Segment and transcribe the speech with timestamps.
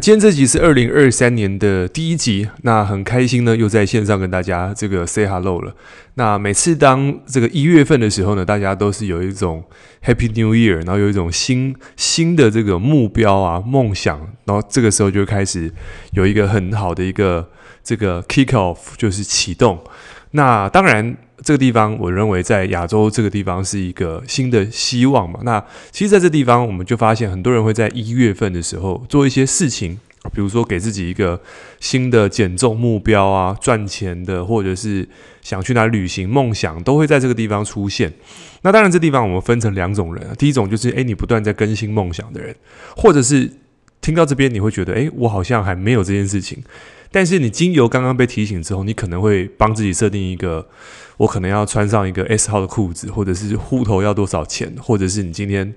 [0.00, 5.74] 今天这集是二零二三年的第一集，那很开心呢，又在线上跟大家这个 say hello 了。
[6.14, 9.64] 那每次当这个一月份的时候呢，大家都是有一种
[10.04, 15.72] Happy New Year，然后有一种新新的这个目标啊、梦想，然后这个时候就开始
[16.12, 17.48] 有一个很好的一个
[17.82, 19.82] 这个 kick off，就是启动。
[20.30, 21.16] 那当然。
[21.42, 25.40] 这个地方，我认为在亚洲这个地方是一个新的希望嘛。
[25.44, 29.98] 那其实在这地方，我们就发现很多人会在一月份的时候做一些事情，
[30.32, 31.40] 比如说给自己一个
[31.80, 35.08] 新的减重目标啊，赚钱的，或者是
[35.40, 38.12] 想去哪旅行，梦想都会在这个地方出现。
[38.62, 42.54] 那当然，这地方我们分成两种人，第一种就是诶，你不断在更新梦想的人，
[42.96, 43.48] 或者是
[44.00, 46.62] 听到这边你会觉得诶，我好像还没有这件事情。
[47.10, 50.66] 但是你经由刚刚被提醒之后，你可能会帮自己设定一个，
[51.16, 55.74] 我可能要穿上一个 S 号的裤子，或者是户头要多少钱，或者是你今天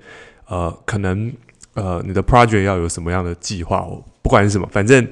[0.48, 1.31] 呃可能
[1.73, 3.88] 呃你的 project 要有什么样的计划，
[4.22, 5.08] 不管是什么，反正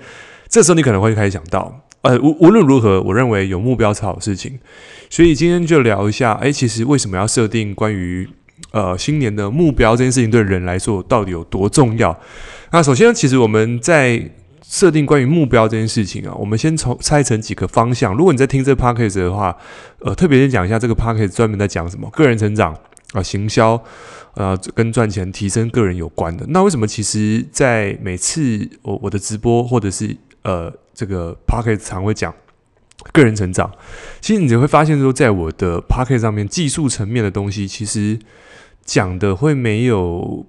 [0.48, 4.60] 这时候你可能会开始想到，呃无无论如何，我认为有目标是好事情，
[5.10, 8.28] 所以今天就聊一下，诶，其实为什么要设定关于
[8.72, 12.20] 呃新年的目标这件事情对人来说到底有多重要？
[12.72, 14.30] 那首先，其实我们在
[14.70, 18.16] 设定关于目标这件事情啊，我们先从拆成几个方向。
[18.16, 19.58] 如果你在听这个 podcast 的话，
[20.02, 22.78] 呃，特别先讲一下这个 podcast 专门在讲什么，个人成长
[23.14, 23.82] 啊、行销，
[24.36, 26.46] 呃，跟赚钱、提升个人有关的。
[26.50, 32.32] 那为什么其实，在每次我我的直播或者是呃这个 podcast 常会讲
[33.12, 33.72] 个人成长？
[34.22, 38.20] 其实你就会发现说，在我的 podcast 上面，技术层面的东西，其实
[38.86, 40.46] 讲的会没有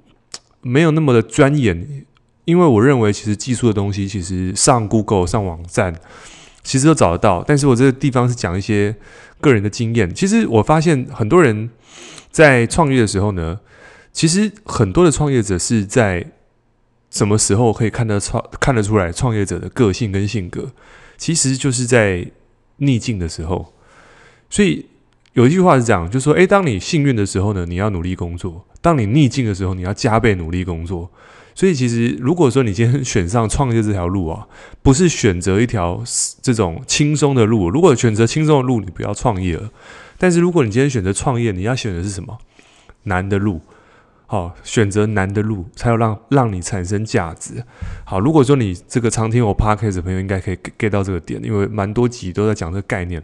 [0.61, 2.05] 没有那么的钻研。
[2.45, 5.95] 因为我认为，其实技术的东西，其实上 Google 上网站，
[6.63, 7.45] 其实都找得到。
[7.47, 8.97] 但是我这个地方是讲一些
[9.41, 10.13] 个人的经验。
[10.15, 11.71] 其实我发现很多人
[12.31, 13.61] 在创业的时候呢，
[14.13, 16.33] 其实很多的创业者是在
[17.11, 20.71] 什么时候可以看得出看得出来创业者的个性跟性格，
[21.17, 22.31] 其实就是在
[22.79, 23.73] 逆境的时候。
[24.49, 24.87] 所以
[25.35, 31.09] 有一句话是这样，就说，诶，当你幸运的时候呢，你要努力工作；当你逆境的时候，你要加倍努力工作。
[31.55, 34.47] 所以，其实如果说你今天选上创业这条路啊，
[34.83, 36.03] 不是选择一条
[36.41, 37.69] 这种轻松的路。
[37.71, 39.71] 如果选择轻松的路，你不要创业了。
[40.17, 42.39] 但是，如果你今天选择创业，你要选的是什么？
[43.05, 43.61] 难的路。
[44.27, 47.65] 好，选择难的路，才有让让你产生价值。
[48.05, 53.21] 好，如果说你这个常听我 podcast 的朋友，应该可以 get 到这个点，因为蛮多集都在讲这个概念。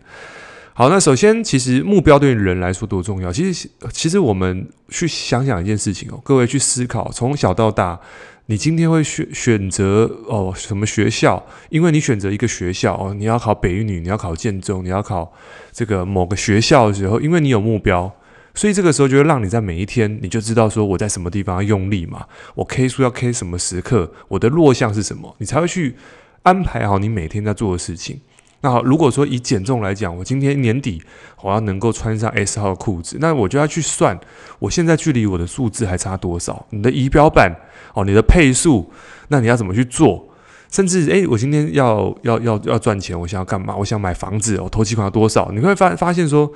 [0.78, 3.32] 好，那首先，其实目标对于人来说多重要？
[3.32, 7.98] 其实，其实我们去想想一件事情哦，各位去思考，从小到大，
[8.44, 11.42] 你今天会选选择哦什么学校？
[11.70, 15.32] 因为你选择一个学校哦，你要考北一女，你要考建中，你要考
[15.72, 18.12] 这个某个学校的时候，因为你有目标，
[18.54, 25.94] 所以这个时候就会让你在每一天，你就知道说我在什么地方要用力嘛，我 K 书要 K 什么时刻，我的弱项是什么，你才会去
[26.42, 28.20] 安排好你每天在做的事情。
[28.62, 31.02] 那好，如果说以减重来讲，我今天年底
[31.42, 34.18] 我要能够穿上 S 号裤子，那我就要去算，
[34.58, 36.66] 我现在距离我的数字还差多少？
[36.70, 37.54] 你的仪表板
[37.94, 38.90] 哦，你的配速，
[39.28, 40.28] 那你要怎么去做？
[40.68, 43.76] 甚至诶，我今天要要要要赚钱，我想要干嘛？
[43.76, 45.50] 我想买房子，我投期款要多少？
[45.52, 46.52] 你会发发现说，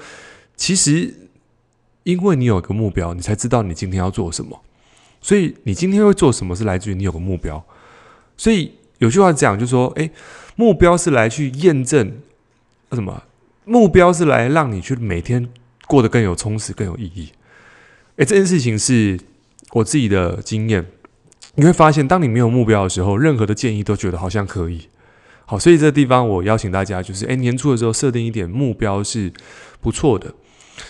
[0.56, 1.14] 其实
[2.02, 4.60] 因为你有个目标，你才知道你今天要做什么。
[5.20, 7.62] 所以你今天会做什么是来自于你有个目标。
[8.36, 10.10] 所以有句话讲，就是说，诶。
[10.56, 12.18] 目标是来去验证
[12.92, 13.22] 什么？
[13.64, 15.48] 目标是来让你去每天
[15.86, 17.30] 过得更有充实、更有意义。
[18.16, 19.18] 诶，这件事情是
[19.72, 20.84] 我自己的经验。
[21.54, 24.88] 你会发现，当你没有目标的时候，任何的建议都觉得好像可以。
[25.46, 29.32] 好，所以这个地方我邀请大家，就是诶，年初的时候设定一点目标是
[29.80, 30.34] 不错的。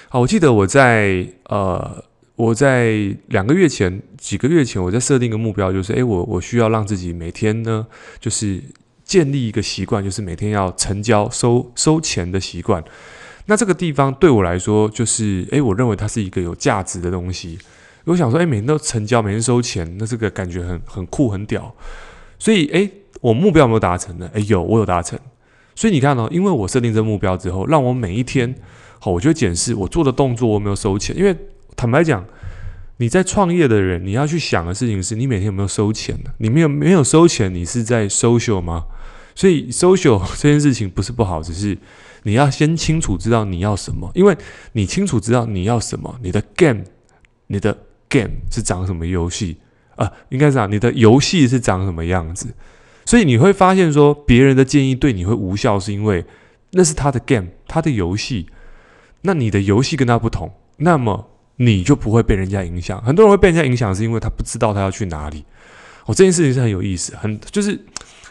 [0.09, 2.03] 好，我记得我在呃，
[2.41, 7.87] 我在两个月前、几个月前，我在设定一个目标，就是诶，我我需要让自己每天呢，
[8.19, 8.63] 就是。
[9.11, 12.81] 建立一个习惯，就是每天要成交收收钱的习惯。
[13.47, 17.59] 那这个地方对我来说，就是诶，我认为它是一个有价值的东西。
[18.05, 21.75] 我想说，诶，每天都成交，每天收钱，那这个感觉很很酷，很屌。
[22.39, 22.89] 所以，诶，
[23.21, 24.31] 我目标有没有达成呢？
[24.33, 25.19] 诶，有，我有达成。
[25.75, 28.55] 所以你看哦，因为我设定这个目标之后，让我每一天，
[29.01, 31.19] 好，我就检视我做的动作，我有没有收钱。
[31.19, 31.37] 因为
[31.77, 32.25] 坦白讲，
[32.99, 36.31] 你在创业的人，你要去想的事情是你每天有没有收钱呢？
[36.39, 38.85] 你没有没有收钱，你是在 social 吗？
[39.35, 41.79] 所以，social 这件事情不是不好，只是
[42.25, 44.11] 你要先清楚知道你要什么。
[44.15, 44.37] 因为
[44.73, 46.83] 你清楚知道你要什么，你的 game，
[47.47, 47.79] 你的
[48.09, 49.57] game 是长什么游戏
[49.97, 50.13] 啊？
[50.29, 52.53] 应该是啊你的游戏是长什么样子。
[53.07, 56.27] 所以你会发现说，别人的建议对你会无效，是因为
[56.73, 58.47] 那是他的 game，他的游戏。
[59.23, 61.30] 那你的游戏跟他不同，那么
[61.63, 62.99] 你就不会被人家影响。
[63.03, 65.45] 很多人会被人家影响，是因为他不知道他要去哪里。
[66.07, 67.79] 哦，这件事情是很有意思，很就是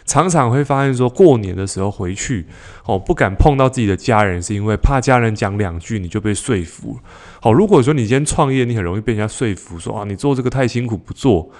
[0.03, 2.47] 常常会发现说，过年的时候回去
[2.85, 6.97] 哦，不敢碰到自己的家人，是因为怕家人讲两句你就被说服。
[7.39, 11.51] 好，如果说你今天创业，你很容易被人家说服说，啊，你做这个太辛苦不做，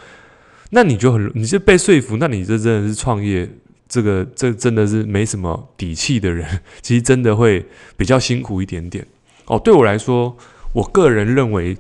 [0.72, 3.48] 那你就很你是被说服，那你这真的是创业。
[3.92, 6.48] 这个这真的是没什么底气的人，
[6.80, 7.66] 其实真的会
[7.98, 9.04] 比较辛苦一点点
[9.46, 9.58] 哦。
[9.58, 10.38] 对我来说，
[10.74, 11.78] 我个人认为，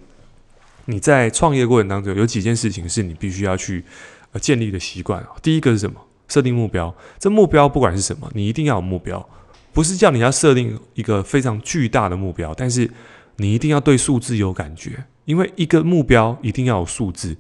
[0.85, 3.83] 你在创业过程当中有几件事情是你必须要去
[4.31, 5.25] 呃建立的习惯。
[5.41, 6.01] 第一个是什么？
[6.27, 6.95] 设定目标。
[7.17, 9.27] 这目标不管是什么，你一定要有目标，
[9.73, 12.89] 不是叫你要设定一个非常巨大的目标，但是
[13.37, 17.37] 你一定要对数字有感觉，因为一个目标一定要有数字，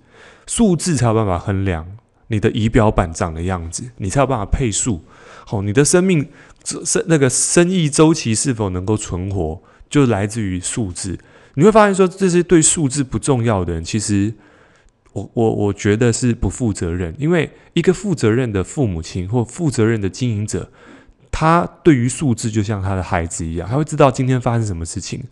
[0.47, 1.85] 数字才有办法衡量。
[2.31, 5.03] 你的仪表板长的样子，你才有办法配数。
[5.45, 6.29] 好，你的生命
[6.63, 9.59] 生那个生意周期是否能够存活，
[9.89, 11.17] 就来自于数字。
[11.55, 14.33] 你会发现说，这些对数字不重要的人，其实
[15.13, 17.13] 我我我觉得是不负责任。
[17.17, 20.71] 因为一个负责任的父母亲或负责任的经营者，
[21.31, 25.23] 他对于数字就像他的孩子一样，他会知道今天发生什么事情，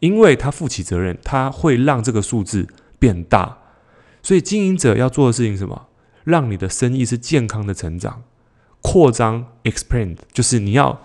[0.00, 2.66] 因为他负起责任，他会让这个数字
[2.98, 3.58] 变大。
[4.22, 5.88] 所以经营者要做的事情是什么？
[6.24, 8.22] 让你的生意是健康的成长、
[8.80, 10.98] 扩张、expand，就是你要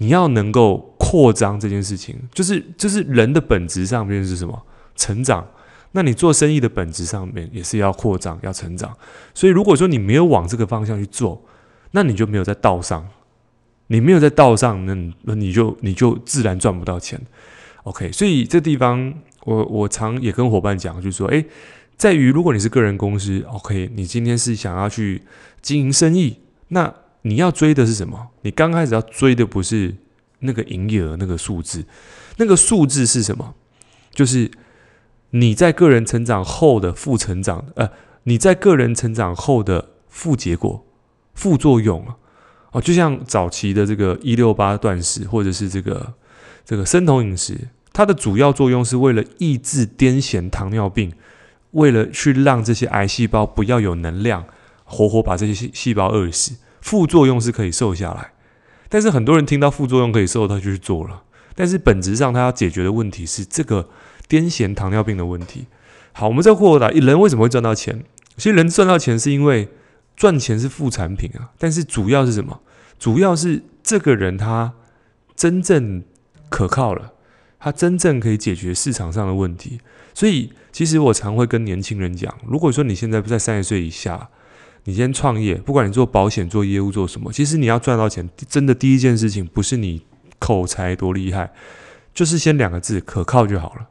[0.00, 4.62] 你要能够扩张这件事情，就是就是人的本质上面是什么？
[4.96, 5.46] 成长。
[5.92, 8.96] 那你做生意的本质上面也是要扩张、要成长。
[9.34, 11.42] 所以如果说你没有往这个方向去做，
[11.90, 13.06] 那你就没有在道上，
[13.88, 17.20] 你没有在道上，那那你就你就自然赚不到钱。
[17.84, 19.12] OK，所以这地方
[19.44, 21.46] 我我常也跟伙伴讲，就是说，诶。
[21.96, 25.20] 在于，如果你是个人公司，OK，你今天是想要去
[25.60, 26.38] 经营生意，
[26.68, 26.90] 那
[27.22, 28.28] 你要追的是什么？
[28.42, 29.94] 你刚开始要追的不是
[30.40, 31.84] 那个营业额那个数字，
[32.36, 33.54] 那个数字是什么？
[34.12, 34.50] 就是
[35.30, 37.90] 你在个人成长后的负成长，呃，
[38.24, 40.84] 你在个人成长后的负结果、
[41.34, 42.16] 副作用啊，
[42.72, 46.14] 哦，就像早期的这个一六八断食，或者是这个
[46.64, 51.12] 这个生酮饮食，它的主要作用是为了抑制癫痫、糖尿病。
[51.72, 54.44] 为了去让这些癌细胞不要有能量，
[54.82, 58.32] 活活把这些细细胞饿死，副作用是可以瘦下来。
[58.88, 61.22] 但是很多人听到副作用可以瘦，他就去做了。
[61.54, 63.88] 但是本质上他要解决的问题是这个
[64.28, 65.66] 癫痫糖尿病的问题。
[66.12, 68.04] 好，我们再扩大，人为什么会赚到钱？
[68.36, 69.68] 其实人赚到钱是因为
[70.16, 72.60] 赚钱是副产品啊，但是主要是什么？
[72.98, 74.72] 主要是这个人他
[75.36, 76.02] 真正
[76.48, 77.12] 可靠了，
[77.58, 79.80] 他真正可以解决市场上的问题，
[80.14, 80.52] 所以。
[80.72, 84.30] 其实我常会跟年轻人讲，如果说你现在不在三十岁以下，
[84.84, 90.02] 你先创业，不管你做保险、做业务、做什么，其实你要赚到钱，真的第一件事情不是你
[90.38, 91.52] 口才多厉害，
[92.14, 93.88] 就是先两个字：可靠就好了。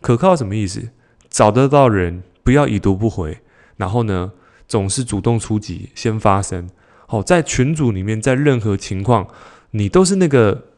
[0.00, 0.90] 可靠什么意思？
[1.30, 3.38] 找得到人，不要已读不回，
[3.76, 4.32] 然后呢，
[4.66, 6.68] 总是主动出击，先发声。
[7.06, 9.26] 好，在群组里面，在任何情况，
[9.70, 10.68] 你都是那个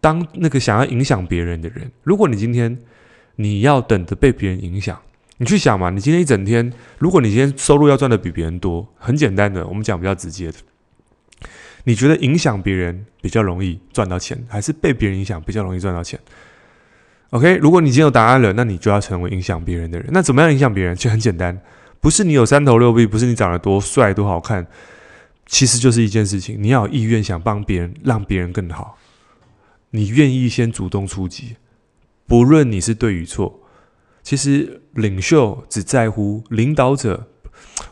[0.00, 1.90] 当那个想要影响别人的人。
[2.02, 2.78] 如果你今天，
[3.36, 5.00] 你要等着被别人影响，
[5.38, 5.90] 你去想嘛。
[5.90, 10.58] 你今天一整天，如果你今天收入要赚的比别人多，很简单的，我们讲比较直接的，
[11.84, 16.18] 你觉得影响别人比较容易赚到钱，还是被别人影响比较容易赚到钱
[17.30, 20.08] ？OK，如果你已经有答案了，那你就要成为影响别人的人。
[20.12, 20.94] 那怎么样影响别人？
[20.94, 21.60] 就很简单，
[22.00, 24.66] 不是你有三头六臂，不是你长得多帅多好看，
[25.46, 28.98] 其实就是一件事情，你要有意愿想帮别人，让别人更好，
[29.90, 31.56] 你愿意先主动出击。
[32.26, 33.60] 不论你是对与错，
[34.28, 37.28] 其实领袖只在乎领导者。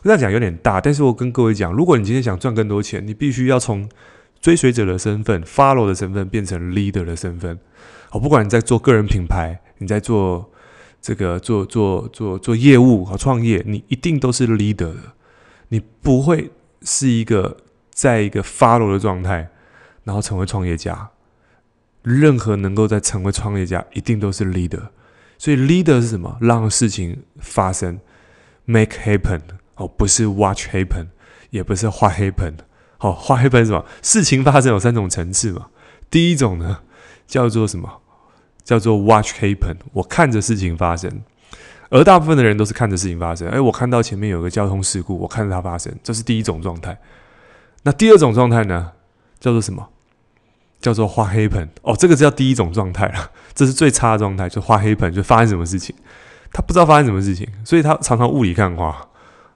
[0.03, 3.89] 这样讲有点大，但是我跟各位讲，如果你今天想赚更多钱，你必须要从
[4.39, 7.57] 追随者的身份、follow 的身份变成 leader 的身份。
[8.11, 10.51] 好，不管你在做个人品牌，你在做
[11.01, 14.97] 这个做做做做业务和创业，你一定都是 leader 的。
[15.69, 16.51] 你不会
[16.83, 17.57] 是一个
[17.89, 19.49] 在一个 follow 的状态，
[20.03, 21.09] 然后成为创业家。
[22.03, 24.89] 任何能够在成为创业家，一定都是 leader。
[25.37, 26.37] 所以 leader 是什么？
[26.41, 27.99] 让事情发生
[28.65, 29.41] ，make happen
[29.75, 31.07] 哦，不是 watch happen，
[31.49, 32.53] 也不是画 happen。
[32.97, 33.85] 好，画 happen 什么？
[34.01, 35.67] 事情发生有三种层次嘛。
[36.09, 36.79] 第一种呢，
[37.27, 38.01] 叫做什么？
[38.63, 39.77] 叫做 watch happen。
[39.93, 41.21] 我看着事情发生，
[41.89, 43.47] 而大部分的人都是看着事情发生。
[43.49, 46.99] 哎，我看到前面有个交通事故，我看着它发生，这是第一种状态。
[47.83, 48.91] 那第二种状态呢？
[49.39, 49.87] 叫做什么？
[50.79, 55.95] 叫做画黑盆哦，这个叫第一种状态了， 这是最差的状态，就画黑盆，就发生什么事情，
[56.51, 58.95] 他不知道发生什么事情，所以他常常雾里看花。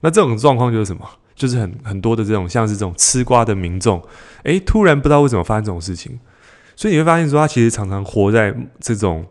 [0.02, 1.08] 那这种状况就是什么？
[1.34, 4.00] 就是很很多的这种像是这种吃瓜的民众，
[4.44, 6.20] 诶，突然不知道为什么发生这种事情，
[6.76, 9.26] 所以你会发现说，他其实常常活在这种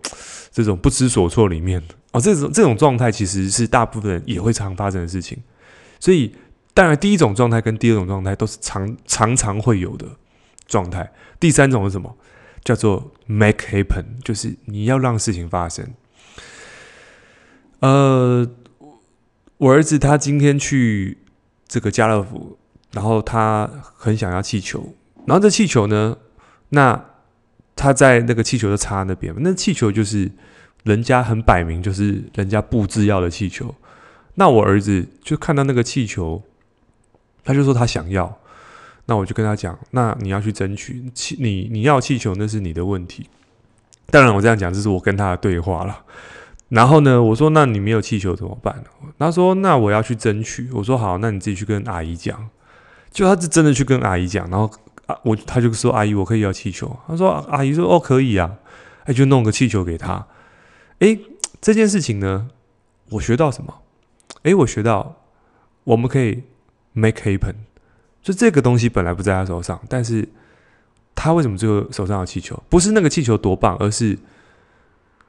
[0.51, 1.81] 这种不知所措里面
[2.13, 2.21] 哦。
[2.21, 5.39] 这种这种状态其实是大部分人也会常发生的事情，
[6.01, 6.35] 所以
[6.75, 10.07] 当然，第一种状态跟第二种状态都是常常常会有的
[10.71, 11.13] 状态。
[11.39, 12.17] 第三种是什么？
[12.65, 15.87] 叫做 make happen，就是你要让事情发生。
[17.81, 18.49] 呃，
[19.59, 21.19] 我儿子他今天去
[21.67, 22.57] 这个家乐福，
[22.93, 24.95] 然后他很想要气球，
[25.27, 26.17] 然后这气球呢，
[26.71, 27.05] 那
[27.75, 30.31] 他在那个气球的插那边，那气球就是
[30.85, 33.75] 人家很摆明就是人家布置要的气球。
[34.35, 36.43] 那我儿子就看到那个气球。
[37.43, 38.39] 他就说他想要，
[39.11, 43.29] 那我就跟他讲，那你要去争取气，你你要气球那是你的问题。
[44.07, 46.05] 当然我这样讲，这是我跟他的对话了。
[46.69, 48.85] 然后呢，我说那你没有气球怎么办？
[49.19, 50.71] 他说那我要去争取。
[50.73, 52.49] 我说好，那你自己去跟阿姨讲。
[53.11, 54.71] 就他是真的去跟阿姨讲，然后
[55.07, 56.97] 啊，我他就说阿姨，我可以要气球。
[57.09, 58.59] 他说阿姨说哦可以啊，
[59.07, 60.25] 哎就弄个气球给他。
[61.01, 61.19] 哎，
[61.61, 62.47] 这件事情呢，
[63.11, 63.83] 我学到什么？
[64.45, 65.17] 哎，我学到
[65.83, 66.45] 我们可以。
[66.93, 67.55] Make happen，
[68.23, 70.29] 就这个东西本来不在他手上，但是
[71.15, 72.61] 他为什么最后手上有气球？
[72.69, 74.19] 不是那个气球多棒，而是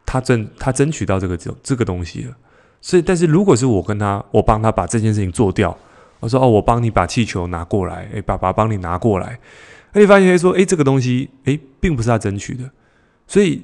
[0.05, 2.35] 他争他争取到这个这这个东西了。
[2.81, 5.77] 所以，但是如果是我跟他，我帮他把这件事情做掉，
[6.19, 9.39] 我说哦，我帮你把气球拿过来，诶，爸爸帮你拿过来，
[9.93, 12.69] 那你发现说，诶，这个东西诶，并不是他争取的。
[13.27, 13.61] 所以，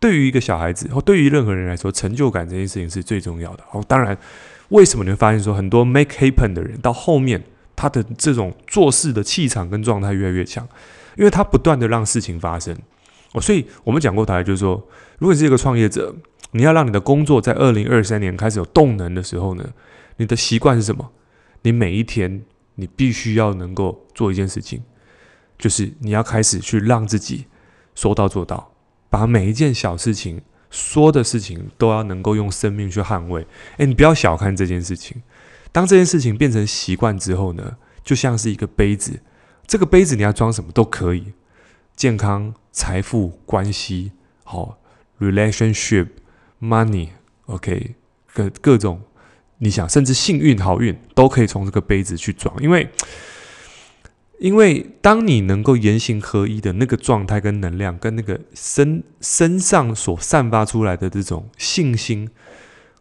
[0.00, 3.62] 对于一个小孩子或对于任何人来说，成就感这件事情是最重要的。
[3.70, 4.16] 哦，当然。
[4.70, 7.40] 为什么你会发现说很多 make happen 的人到后面
[7.76, 10.66] 他的这种做事的气场跟状态越来越强？
[11.16, 12.76] 因为他不断的让事情发生
[13.32, 13.40] 哦。
[13.40, 14.74] 所以我们讲过台就是说，
[15.18, 16.16] 如果你是一个创业者，
[16.52, 19.64] 你要让你的工作在二零二三年开始有动能的时候呢，
[20.16, 21.12] 你的习惯是什么？
[21.62, 22.42] 你每一天
[22.76, 24.82] 你必须要能够做一件事情，
[25.58, 27.44] 就是你要开始去让自己
[27.94, 28.72] 说到做到，
[29.10, 30.40] 把每一件小事情。
[30.68, 33.46] 说的事情都要能够用生命去捍卫。
[33.78, 35.22] 诶，你不要小看这件事情。
[35.76, 39.20] 当这件事情变成习惯之后呢，就像是一个杯子，
[39.66, 41.34] 这个杯子你要装什么都可以，
[41.94, 44.78] 健康、财富、关系，好
[45.20, 46.06] ，relationship、
[46.62, 47.94] money，OK，
[48.32, 49.02] 各各种
[49.58, 52.88] 你想，甚至幸运、好运都可以从这个杯子去装，因为。
[54.38, 62.30] 因为当你能够言行合一的那个状态跟能量，跟那个身身上所散发出来的这种信心，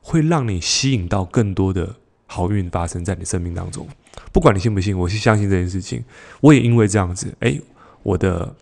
[0.01, 3.88] 会让你吸引到更多的好运发生在你生命当中。
[4.32, 6.03] 不管你信不信，我是相信这件事情。
[6.41, 7.60] 我也因为这样子，哎，
[8.03, 8.55] 我的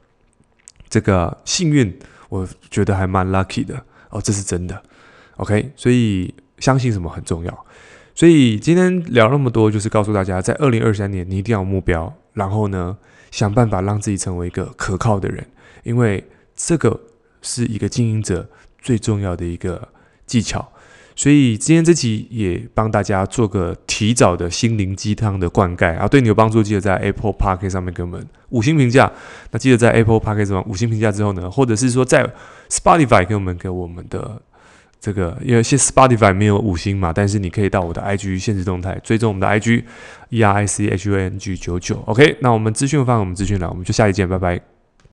[0.89, 1.98] 这个幸运，
[2.29, 4.82] 我觉得还蛮 lucky 的哦，这是真的。
[5.38, 7.65] OK，所以相信什么很重要。
[8.15, 12.13] 所以今天聊那么多，就是告诉大家，在二零二三年，你一定要有目标。
[12.34, 12.98] 然后呢，
[13.32, 15.46] 想办法让自己成为一个可靠的人，
[15.84, 16.24] 因为
[16.55, 17.00] 这个
[17.41, 18.48] 是一个经营者
[18.79, 19.88] 最重要的一个
[20.25, 20.72] 技巧。
[21.15, 29.12] 所以今天这期也帮大家做个提早的心灵鸡汤的灌溉啊，对你有帮助，记得在 Apple Park 上面给我们五星评价。
[29.51, 32.29] 那记得在 Apple Park 上五星评价之后呢，或者是说在
[32.70, 34.41] Spotify 给我们给我们的。
[35.03, 39.84] 这个因为现 Spotify 没有五星嘛，但是你可以到我的 IG 限时动态追踪我们的 IG
[40.29, 44.73] E R I C H U N G 九九，OK，那我们资讯放我们资讯栏，我们就下期见，拜拜。